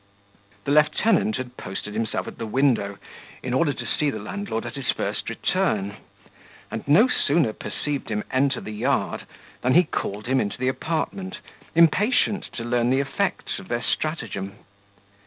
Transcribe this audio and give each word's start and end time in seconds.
The 0.63 0.71
lieutenant 0.71 1.35
had 1.37 1.57
posted 1.57 1.93
himself 1.93 2.27
at 2.27 2.39
the 2.39 2.47
window, 2.47 2.97
in 3.43 3.53
order 3.53 3.71
to 3.71 3.85
see 3.85 4.09
the 4.09 4.17
landlord 4.17 4.65
at 4.65 4.73
his 4.73 4.89
first 4.91 5.29
return: 5.29 5.97
and 6.71 6.83
no 6.87 7.07
sooner 7.07 7.53
perceived 7.53 8.09
him 8.09 8.23
enter 8.31 8.59
the 8.61 8.73
yard, 8.73 9.27
than 9.61 9.75
he 9.75 9.83
called 9.83 10.25
him 10.25 10.39
into 10.41 10.57
the 10.57 10.69
apartment, 10.69 11.37
impatient 11.75 12.45
to 12.53 12.63
learn 12.63 12.89
the 12.89 12.99
effects 12.99 13.59
of 13.59 13.67
their 13.67 13.83
stratagem. 13.83 14.53